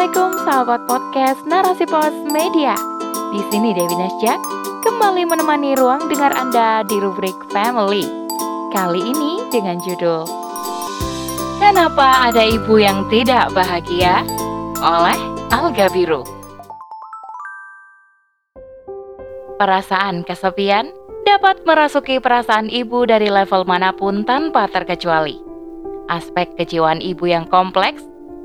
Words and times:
Assalamualaikum 0.00 0.48
sahabat 0.48 0.80
podcast 0.88 1.40
Narasi 1.44 1.84
Pos 1.84 2.16
Media. 2.32 2.72
Di 3.36 3.40
sini 3.52 3.76
Dewi 3.76 3.92
Nasja 4.00 4.40
kembali 4.80 5.28
menemani 5.28 5.76
ruang 5.76 6.08
dengar 6.08 6.32
Anda 6.32 6.80
di 6.88 6.96
rubrik 6.96 7.36
Family. 7.52 8.08
Kali 8.72 8.96
ini 8.96 9.44
dengan 9.52 9.76
judul 9.84 10.24
Kenapa 11.60 12.32
ada 12.32 12.40
ibu 12.40 12.80
yang 12.80 13.12
tidak 13.12 13.52
bahagia? 13.52 14.24
oleh 14.80 15.20
Alga 15.52 15.92
Biru. 15.92 16.24
Perasaan 19.60 20.24
kesepian 20.24 20.96
dapat 21.28 21.60
merasuki 21.68 22.16
perasaan 22.24 22.72
ibu 22.72 23.04
dari 23.04 23.28
level 23.28 23.68
mana 23.68 23.92
pun 23.92 24.24
tanpa 24.24 24.64
terkecuali. 24.64 25.36
Aspek 26.08 26.56
kejiwaan 26.56 27.04
ibu 27.04 27.28
yang 27.28 27.44
kompleks 27.52 28.00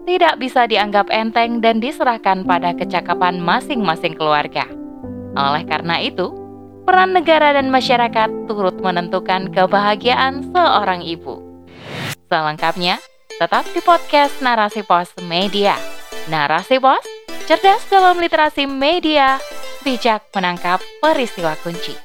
tidak 0.05 0.37
bisa 0.37 0.69
dianggap 0.69 1.09
enteng 1.09 1.59
dan 1.59 1.81
diserahkan 1.81 2.45
pada 2.45 2.77
kecakapan 2.77 3.41
masing-masing 3.41 4.13
keluarga. 4.13 4.69
Oleh 5.33 5.65
karena 5.65 5.99
itu, 5.99 6.31
peran 6.85 7.17
negara 7.17 7.57
dan 7.57 7.73
masyarakat 7.73 8.45
turut 8.45 8.77
menentukan 8.77 9.49
kebahagiaan 9.49 10.45
seorang 10.53 11.01
ibu. 11.01 11.41
Selengkapnya, 12.29 13.01
tetap 13.41 13.65
di 13.73 13.81
podcast 13.81 14.39
Narasi 14.45 14.85
Pos 14.85 15.09
Media. 15.25 15.73
Narasi 16.29 16.77
Pos, 16.77 17.03
cerdas 17.49 17.81
dalam 17.89 18.21
literasi 18.21 18.69
media, 18.69 19.41
bijak 19.81 20.29
menangkap 20.37 20.79
peristiwa 21.01 21.57
kunci. 21.65 21.97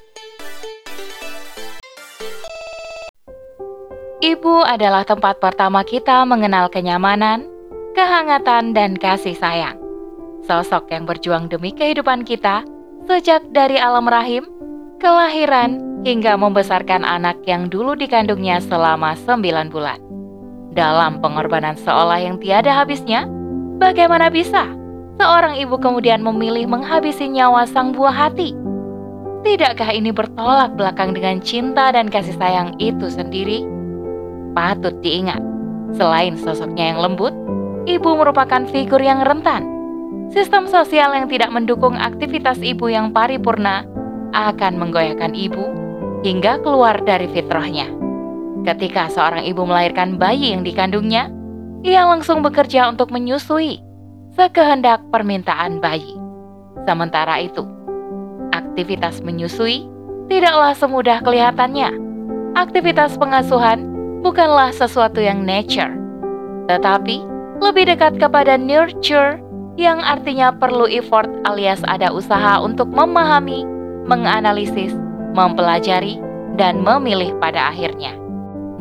Ibu 4.21 4.69
adalah 4.69 5.09
tempat 5.09 5.41
pertama 5.41 5.81
kita 5.81 6.29
mengenal 6.29 6.69
kenyamanan, 6.69 7.50
kehangatan, 7.95 8.73
dan 8.77 8.95
kasih 8.97 9.35
sayang. 9.35 9.79
Sosok 10.47 10.91
yang 10.91 11.05
berjuang 11.05 11.47
demi 11.53 11.71
kehidupan 11.71 12.25
kita 12.25 12.65
sejak 13.07 13.45
dari 13.55 13.77
alam 13.77 14.09
rahim, 14.09 14.47
kelahiran, 14.99 16.03
hingga 16.05 16.37
membesarkan 16.37 17.05
anak 17.05 17.37
yang 17.45 17.69
dulu 17.69 17.93
dikandungnya 17.93 18.61
selama 18.65 19.13
sembilan 19.27 19.69
bulan. 19.69 20.01
Dalam 20.73 21.19
pengorbanan 21.19 21.77
seolah 21.77 22.23
yang 22.23 22.39
tiada 22.39 22.71
habisnya, 22.73 23.27
bagaimana 23.83 24.31
bisa 24.31 24.71
seorang 25.21 25.59
ibu 25.59 25.77
kemudian 25.77 26.23
memilih 26.25 26.71
menghabisi 26.71 27.29
nyawa 27.29 27.67
sang 27.69 27.93
buah 27.93 28.15
hati? 28.15 28.55
Tidakkah 29.41 29.91
ini 29.93 30.13
bertolak 30.13 30.77
belakang 30.77 31.17
dengan 31.17 31.41
cinta 31.41 31.89
dan 31.93 32.13
kasih 32.13 32.37
sayang 32.37 32.77
itu 32.77 33.09
sendiri? 33.09 33.65
Patut 34.53 34.93
diingat, 35.01 35.41
selain 35.97 36.37
sosoknya 36.37 36.93
yang 36.93 37.01
lembut, 37.01 37.33
ibu 37.99 38.15
merupakan 38.15 38.63
figur 38.71 39.03
yang 39.03 39.27
rentan. 39.27 39.67
Sistem 40.31 40.71
sosial 40.71 41.11
yang 41.11 41.27
tidak 41.27 41.51
mendukung 41.51 41.99
aktivitas 41.99 42.63
ibu 42.63 42.87
yang 42.87 43.11
paripurna 43.11 43.83
akan 44.31 44.79
menggoyahkan 44.79 45.35
ibu 45.35 45.67
hingga 46.23 46.63
keluar 46.63 47.03
dari 47.03 47.27
fitrahnya. 47.35 47.91
Ketika 48.63 49.11
seorang 49.11 49.43
ibu 49.43 49.67
melahirkan 49.67 50.21
bayi 50.21 50.55
yang 50.55 50.63
dikandungnya, 50.63 51.33
ia 51.83 52.07
langsung 52.07 52.45
bekerja 52.47 52.87
untuk 52.93 53.11
menyusui 53.11 53.83
sekehendak 54.39 55.03
permintaan 55.11 55.83
bayi. 55.83 56.15
Sementara 56.87 57.43
itu, 57.43 57.67
aktivitas 58.55 59.25
menyusui 59.25 59.89
tidaklah 60.31 60.77
semudah 60.79 61.19
kelihatannya. 61.25 61.91
Aktivitas 62.55 63.19
pengasuhan 63.19 63.83
bukanlah 64.23 64.71
sesuatu 64.71 65.19
yang 65.19 65.43
nature, 65.43 65.91
tetapi 66.71 67.40
lebih 67.61 67.93
dekat 67.93 68.17
kepada 68.17 68.57
nurture 68.57 69.39
yang 69.77 70.01
artinya 70.03 70.53
perlu 70.53 70.89
effort 70.89 71.29
alias 71.49 71.81
ada 71.87 72.13
usaha 72.13 72.61
untuk 72.61 72.89
memahami, 72.93 73.65
menganalisis, 74.05 74.93
mempelajari, 75.37 76.21
dan 76.59 76.83
memilih 76.83 77.33
pada 77.39 77.71
akhirnya. 77.71 78.17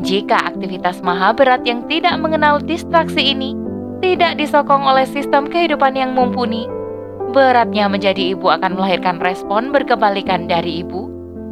Jika 0.00 0.52
aktivitas 0.52 1.04
maha 1.04 1.32
berat 1.36 1.64
yang 1.68 1.84
tidak 1.86 2.16
mengenal 2.18 2.58
distraksi 2.60 3.32
ini 3.32 3.52
tidak 4.00 4.40
disokong 4.40 4.84
oleh 4.84 5.04
sistem 5.04 5.46
kehidupan 5.46 5.92
yang 5.94 6.16
mumpuni, 6.16 6.64
beratnya 7.36 7.86
menjadi 7.86 8.34
ibu 8.34 8.48
akan 8.48 8.74
melahirkan 8.74 9.20
respon 9.22 9.70
berkebalikan 9.70 10.48
dari 10.48 10.82
ibu, 10.82 11.06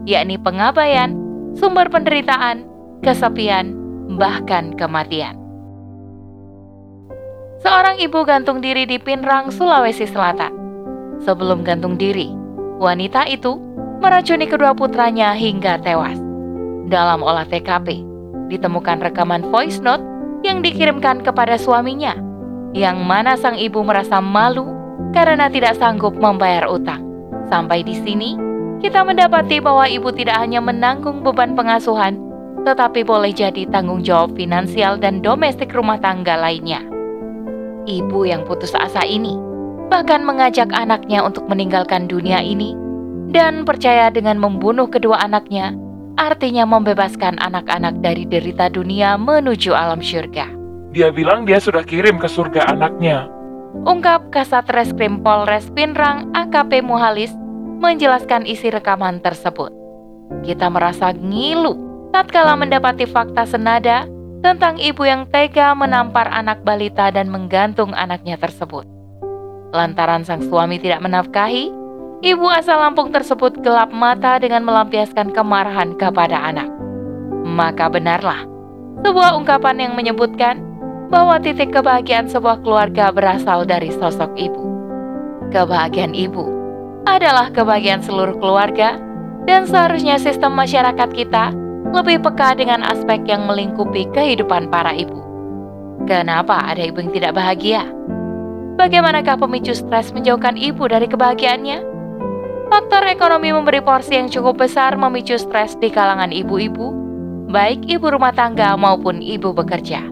yakni 0.08 0.40
pengabaian, 0.40 1.14
sumber 1.54 1.86
penderitaan, 1.92 2.64
kesepian, 3.04 3.76
bahkan 4.16 4.74
kematian. 4.74 5.37
Seorang 7.58 7.98
ibu 7.98 8.22
gantung 8.22 8.62
diri 8.62 8.86
di 8.86 9.02
Pinrang, 9.02 9.50
Sulawesi 9.50 10.06
Selatan. 10.06 10.54
Sebelum 11.26 11.66
gantung 11.66 11.98
diri, 11.98 12.30
wanita 12.78 13.26
itu 13.26 13.58
meracuni 13.98 14.46
kedua 14.46 14.78
putranya 14.78 15.34
hingga 15.34 15.82
tewas. 15.82 16.14
Dalam 16.86 17.18
olah 17.18 17.42
TKP, 17.50 17.98
ditemukan 18.46 19.02
rekaman 19.02 19.50
voice 19.50 19.82
note 19.82 20.06
yang 20.46 20.62
dikirimkan 20.62 21.26
kepada 21.26 21.58
suaminya, 21.58 22.14
yang 22.78 23.02
mana 23.02 23.34
sang 23.34 23.58
ibu 23.58 23.82
merasa 23.82 24.22
malu 24.22 24.70
karena 25.10 25.50
tidak 25.50 25.74
sanggup 25.82 26.14
membayar 26.14 26.70
utang. 26.70 27.02
Sampai 27.50 27.82
di 27.82 27.98
sini, 27.98 28.38
kita 28.78 29.02
mendapati 29.02 29.58
bahwa 29.58 29.90
ibu 29.90 30.14
tidak 30.14 30.38
hanya 30.38 30.62
menanggung 30.62 31.26
beban 31.26 31.58
pengasuhan, 31.58 32.22
tetapi 32.62 33.02
boleh 33.02 33.34
jadi 33.34 33.66
tanggung 33.66 34.06
jawab 34.06 34.38
finansial 34.38 34.94
dan 34.94 35.18
domestik 35.18 35.74
rumah 35.74 35.98
tangga 35.98 36.38
lainnya. 36.38 36.97
Ibu 37.88 38.28
yang 38.28 38.44
putus 38.44 38.76
asa 38.76 39.00
ini 39.08 39.40
bahkan 39.88 40.20
mengajak 40.20 40.68
anaknya 40.76 41.24
untuk 41.24 41.48
meninggalkan 41.48 42.04
dunia 42.04 42.44
ini 42.44 42.76
dan 43.32 43.64
percaya 43.64 44.12
dengan 44.12 44.36
membunuh 44.36 44.84
kedua 44.84 45.24
anaknya 45.24 45.72
artinya 46.20 46.68
membebaskan 46.68 47.40
anak-anak 47.40 48.04
dari 48.04 48.28
derita 48.28 48.68
dunia 48.68 49.16
menuju 49.16 49.72
alam 49.72 50.04
syurga. 50.04 50.50
Dia 50.92 51.08
bilang 51.08 51.48
dia 51.48 51.56
sudah 51.56 51.80
kirim 51.86 52.20
ke 52.20 52.28
surga 52.28 52.68
anaknya. 52.74 53.30
Ungkap 53.86 54.28
Kasat 54.34 54.68
Reskrim 54.72 55.24
Polres 55.24 55.68
Pinrang 55.72 56.28
AKP 56.34 56.84
Muhalis 56.84 57.32
menjelaskan 57.78 58.44
isi 58.44 58.68
rekaman 58.68 59.22
tersebut. 59.22 59.70
Kita 60.42 60.68
merasa 60.68 61.14
ngilu 61.14 61.76
tatkala 62.10 62.58
mendapati 62.58 63.06
fakta 63.06 63.46
senada 63.46 64.08
tentang 64.40 64.78
ibu 64.78 65.02
yang 65.02 65.26
tega 65.28 65.74
menampar 65.74 66.30
anak 66.30 66.62
balita 66.62 67.10
dan 67.10 67.26
menggantung 67.30 67.90
anaknya 67.94 68.38
tersebut. 68.38 68.86
Lantaran 69.74 70.24
sang 70.24 70.40
suami 70.46 70.80
tidak 70.80 71.02
menafkahi, 71.04 71.68
ibu 72.24 72.46
asal 72.48 72.80
Lampung 72.80 73.12
tersebut 73.12 73.60
gelap 73.60 73.90
mata 73.92 74.38
dengan 74.40 74.64
melampiaskan 74.64 75.34
kemarahan 75.34 75.98
kepada 75.98 76.38
anak. 76.38 76.70
Maka 77.44 77.90
benarlah 77.90 78.46
sebuah 79.02 79.36
ungkapan 79.38 79.88
yang 79.88 79.92
menyebutkan 79.94 80.62
bahwa 81.08 81.40
titik 81.40 81.72
kebahagiaan 81.72 82.28
sebuah 82.28 82.60
keluarga 82.60 83.08
berasal 83.12 83.64
dari 83.64 83.92
sosok 83.92 84.32
ibu. 84.36 84.64
Kebahagiaan 85.48 86.12
ibu 86.12 86.44
adalah 87.08 87.48
kebahagiaan 87.48 88.04
seluruh 88.04 88.36
keluarga 88.36 89.00
dan 89.48 89.64
seharusnya 89.64 90.20
sistem 90.20 90.52
masyarakat 90.52 91.08
kita 91.16 91.56
lebih 91.92 92.20
peka 92.20 92.56
dengan 92.58 92.84
aspek 92.84 93.24
yang 93.24 93.48
melingkupi 93.48 94.08
kehidupan 94.12 94.68
para 94.68 94.92
ibu. 94.92 95.18
Kenapa 96.04 96.64
ada 96.64 96.84
ibu 96.84 97.00
yang 97.04 97.12
tidak 97.12 97.32
bahagia? 97.36 97.84
Bagaimanakah 98.78 99.42
pemicu 99.42 99.74
stres 99.74 100.14
menjauhkan 100.14 100.54
ibu 100.54 100.86
dari 100.86 101.10
kebahagiaannya? 101.10 101.98
Faktor 102.68 103.02
ekonomi 103.08 103.50
memberi 103.50 103.80
porsi 103.82 104.14
yang 104.14 104.28
cukup 104.30 104.60
besar 104.60 104.94
memicu 104.94 105.34
stres 105.40 105.74
di 105.80 105.88
kalangan 105.90 106.30
ibu-ibu, 106.30 106.92
baik 107.50 107.88
ibu 107.88 108.12
rumah 108.12 108.30
tangga 108.30 108.76
maupun 108.76 109.24
ibu 109.24 109.56
bekerja. 109.56 110.04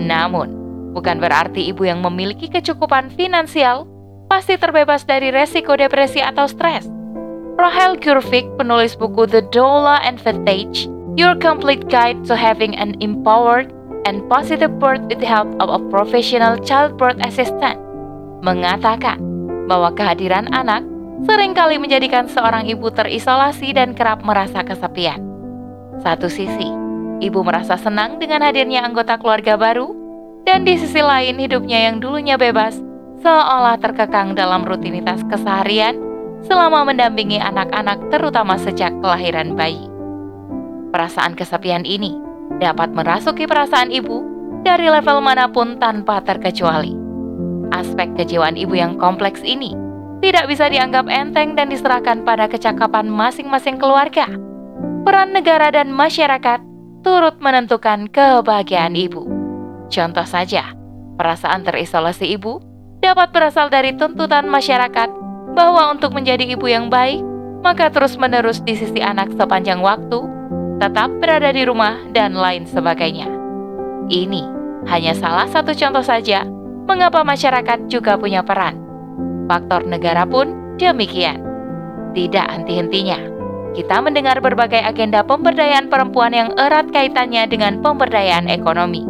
Namun, 0.00 0.50
bukan 0.96 1.20
berarti 1.20 1.68
ibu 1.68 1.84
yang 1.84 2.00
memiliki 2.00 2.48
kecukupan 2.48 3.12
finansial 3.12 3.86
pasti 4.26 4.56
terbebas 4.56 5.04
dari 5.04 5.28
resiko 5.28 5.76
depresi 5.76 6.24
atau 6.24 6.48
stres. 6.48 6.88
Rahel 7.60 8.00
Gurvik, 8.00 8.48
penulis 8.56 8.96
buku 8.96 9.28
The 9.28 9.44
Doula 9.52 10.00
Advantage, 10.02 10.88
Your 11.12 11.36
Complete 11.36 11.92
Guide 11.92 12.24
to 12.24 12.32
Having 12.32 12.72
an 12.80 12.96
Empowered 13.04 13.68
and 14.08 14.24
Positive 14.32 14.72
Birth 14.80 15.04
with 15.12 15.20
the 15.20 15.28
Help 15.28 15.52
of 15.60 15.68
a 15.68 15.76
Professional 15.92 16.56
Childbirth 16.56 17.20
Assistant, 17.20 17.76
mengatakan 18.40 19.20
bahwa 19.68 19.92
kehadiran 19.92 20.48
anak 20.56 20.80
sering 21.28 21.52
kali 21.52 21.76
menjadikan 21.76 22.32
seorang 22.32 22.64
ibu 22.64 22.88
terisolasi 22.88 23.76
dan 23.76 23.92
kerap 23.92 24.24
merasa 24.24 24.64
kesepian. 24.64 25.20
Satu 26.00 26.32
sisi, 26.32 26.72
ibu 27.20 27.44
merasa 27.44 27.76
senang 27.76 28.16
dengan 28.16 28.40
hadirnya 28.40 28.80
anggota 28.80 29.20
keluarga 29.20 29.60
baru, 29.60 29.92
dan 30.48 30.64
di 30.64 30.80
sisi 30.80 31.04
lain 31.04 31.36
hidupnya 31.36 31.92
yang 31.92 32.00
dulunya 32.00 32.40
bebas 32.40 32.80
seolah 33.20 33.76
terkekang 33.84 34.32
dalam 34.32 34.64
rutinitas 34.64 35.20
keseharian 35.28 36.00
selama 36.48 36.88
mendampingi 36.88 37.36
anak-anak 37.36 38.00
terutama 38.08 38.56
sejak 38.56 38.96
kelahiran 39.04 39.52
bayi. 39.52 39.91
Perasaan 40.92 41.32
kesepian 41.32 41.88
ini 41.88 42.12
dapat 42.60 42.92
merasuki 42.92 43.48
perasaan 43.48 43.88
ibu 43.88 44.20
dari 44.60 44.92
level 44.92 45.24
mana 45.24 45.48
pun 45.48 45.80
tanpa 45.80 46.20
terkecuali. 46.20 46.92
Aspek 47.72 48.12
kejiwaan 48.12 48.60
ibu 48.60 48.76
yang 48.76 49.00
kompleks 49.00 49.40
ini 49.40 49.72
tidak 50.20 50.46
bisa 50.52 50.68
dianggap 50.68 51.08
enteng 51.08 51.56
dan 51.56 51.72
diserahkan 51.72 52.22
pada 52.22 52.44
kecakapan 52.46 53.08
masing-masing 53.08 53.80
keluarga. 53.80 54.28
Peran 55.02 55.32
negara 55.32 55.72
dan 55.72 55.90
masyarakat 55.90 56.60
turut 57.02 57.40
menentukan 57.40 58.06
kebahagiaan 58.12 58.92
ibu. 58.94 59.26
Contoh 59.88 60.28
saja, 60.28 60.76
perasaan 61.16 61.66
terisolasi 61.66 62.36
ibu 62.36 62.62
dapat 63.02 63.34
berasal 63.34 63.72
dari 63.72 63.96
tuntutan 63.98 64.46
masyarakat 64.46 65.10
bahwa 65.56 65.90
untuk 65.90 66.14
menjadi 66.14 66.54
ibu 66.54 66.68
yang 66.70 66.86
baik, 66.86 67.24
maka 67.66 67.90
terus-menerus 67.90 68.62
di 68.62 68.78
sisi 68.78 69.02
anak 69.02 69.34
sepanjang 69.34 69.82
waktu, 69.82 70.22
tetap 70.82 71.14
berada 71.22 71.54
di 71.54 71.62
rumah, 71.62 72.02
dan 72.10 72.34
lain 72.34 72.66
sebagainya. 72.66 73.30
Ini 74.10 74.42
hanya 74.90 75.14
salah 75.14 75.46
satu 75.46 75.70
contoh 75.78 76.02
saja 76.02 76.42
mengapa 76.90 77.22
masyarakat 77.22 77.86
juga 77.86 78.18
punya 78.18 78.42
peran. 78.42 78.82
Faktor 79.46 79.86
negara 79.86 80.26
pun 80.26 80.74
demikian. 80.82 81.38
Tidak 82.18 82.46
henti-hentinya, 82.50 83.14
kita 83.78 84.02
mendengar 84.02 84.42
berbagai 84.42 84.82
agenda 84.82 85.22
pemberdayaan 85.22 85.86
perempuan 85.86 86.34
yang 86.34 86.50
erat 86.58 86.90
kaitannya 86.90 87.46
dengan 87.46 87.78
pemberdayaan 87.78 88.50
ekonomi. 88.50 89.06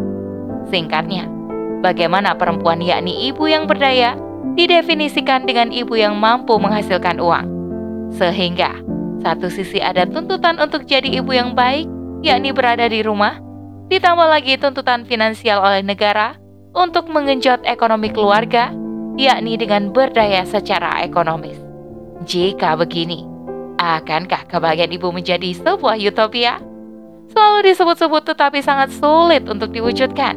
Singkatnya, 0.68 1.24
bagaimana 1.80 2.36
perempuan 2.36 2.84
yakni 2.84 3.32
ibu 3.32 3.48
yang 3.48 3.64
berdaya 3.64 4.12
didefinisikan 4.60 5.48
dengan 5.48 5.72
ibu 5.72 5.96
yang 5.96 6.20
mampu 6.20 6.52
menghasilkan 6.60 7.16
uang. 7.16 7.48
Sehingga, 8.12 8.76
satu 9.22 9.46
sisi 9.46 9.78
ada 9.78 10.02
tuntutan 10.02 10.58
untuk 10.58 10.84
jadi 10.84 11.22
ibu 11.22 11.30
yang 11.30 11.54
baik, 11.54 11.86
yakni 12.26 12.50
berada 12.50 12.90
di 12.90 13.06
rumah, 13.06 13.38
ditambah 13.86 14.26
lagi 14.26 14.58
tuntutan 14.58 15.06
finansial 15.06 15.62
oleh 15.62 15.86
negara 15.86 16.34
untuk 16.74 17.06
mengenjot 17.06 17.62
ekonomi 17.62 18.10
keluarga, 18.10 18.74
yakni 19.14 19.54
dengan 19.54 19.94
berdaya 19.94 20.42
secara 20.42 21.06
ekonomis. 21.06 21.56
Jika 22.26 22.74
begini, 22.74 23.22
akankah 23.78 24.50
kebahagiaan 24.50 24.90
ibu 24.90 25.14
menjadi 25.14 25.54
sebuah 25.54 25.96
utopia? 26.02 26.58
Selalu 27.30 27.72
disebut-sebut 27.72 28.22
tetapi 28.28 28.60
sangat 28.60 28.92
sulit 28.92 29.46
untuk 29.46 29.72
diwujudkan. 29.72 30.36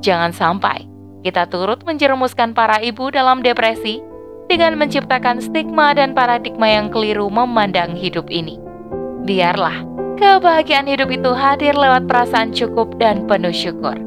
Jangan 0.00 0.32
sampai 0.32 0.88
kita 1.22 1.46
turut 1.50 1.82
menjerumuskan 1.82 2.54
para 2.54 2.78
ibu 2.82 3.10
dalam 3.10 3.42
depresi 3.42 3.98
dengan 4.46 4.78
menciptakan 4.78 5.42
stigma 5.42 5.94
dan 5.94 6.14
paradigma 6.14 6.66
yang 6.70 6.90
keliru 6.90 7.26
memandang 7.30 7.94
hidup 7.98 8.30
ini. 8.30 8.58
Biarlah 9.26 9.82
kebahagiaan 10.16 10.86
hidup 10.86 11.10
itu 11.10 11.30
hadir 11.34 11.74
lewat 11.74 12.06
perasaan 12.06 12.54
cukup 12.54 12.94
dan 12.96 13.26
penuh 13.26 13.52
syukur. 13.52 13.98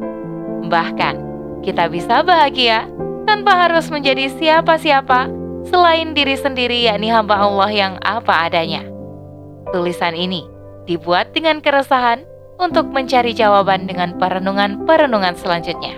Bahkan, 0.67 1.15
kita 1.61 1.91
bisa 1.91 2.23
bahagia 2.23 2.87
tanpa 3.27 3.67
harus 3.67 3.91
menjadi 3.91 4.31
siapa-siapa 4.39 5.29
selain 5.67 6.15
diri 6.15 6.39
sendiri 6.39 6.87
yakni 6.87 7.11
hamba 7.11 7.35
Allah 7.37 7.69
yang 7.69 7.93
apa 8.01 8.47
adanya. 8.47 8.81
Tulisan 9.69 10.17
ini 10.17 10.47
dibuat 10.89 11.35
dengan 11.35 11.61
keresahan 11.61 12.25
untuk 12.57 12.89
mencari 12.89 13.31
jawaban 13.31 13.85
dengan 13.85 14.17
perenungan-perenungan 14.17 15.37
selanjutnya. 15.37 15.95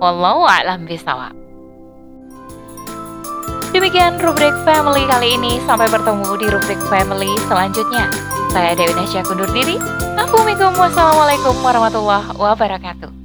Wallahu 0.00 0.48
a'lam 0.48 0.88
bishawab. 0.88 1.39
Demikian 3.70 4.18
rubrik 4.18 4.50
family 4.66 5.06
kali 5.06 5.38
ini. 5.38 5.62
Sampai 5.62 5.86
bertemu 5.86 6.26
di 6.42 6.46
rubrik 6.50 6.80
family 6.90 7.30
selanjutnya. 7.46 8.10
Saya 8.50 8.74
Dewi 8.74 8.98
Nasya 8.98 9.22
kundur 9.22 9.46
diri. 9.54 9.78
Assalamualaikum 10.18 11.54
warahmatullahi 11.62 12.34
wabarakatuh. 12.34 13.19